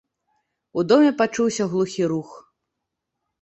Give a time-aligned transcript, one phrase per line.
[0.81, 2.31] У доме пачуўся глухі рух.